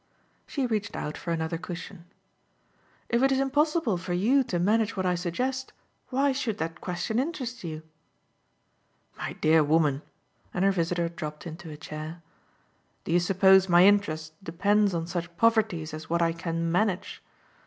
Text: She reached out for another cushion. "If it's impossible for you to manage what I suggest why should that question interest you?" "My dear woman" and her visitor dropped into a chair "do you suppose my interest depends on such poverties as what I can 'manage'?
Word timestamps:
She 0.47 0.65
reached 0.65 0.95
out 0.95 1.15
for 1.15 1.31
another 1.31 1.59
cushion. 1.59 2.05
"If 3.07 3.21
it's 3.21 3.33
impossible 3.35 3.97
for 3.99 4.13
you 4.13 4.43
to 4.45 4.57
manage 4.57 4.97
what 4.97 5.05
I 5.05 5.13
suggest 5.13 5.73
why 6.09 6.31
should 6.31 6.57
that 6.57 6.81
question 6.81 7.19
interest 7.19 7.63
you?" 7.63 7.83
"My 9.15 9.33
dear 9.33 9.63
woman" 9.63 10.01
and 10.55 10.65
her 10.65 10.71
visitor 10.71 11.07
dropped 11.07 11.45
into 11.45 11.69
a 11.69 11.77
chair 11.77 12.23
"do 13.03 13.11
you 13.11 13.19
suppose 13.19 13.69
my 13.69 13.85
interest 13.85 14.33
depends 14.43 14.95
on 14.95 15.05
such 15.05 15.37
poverties 15.37 15.93
as 15.93 16.09
what 16.09 16.23
I 16.23 16.33
can 16.33 16.71
'manage'? 16.71 17.21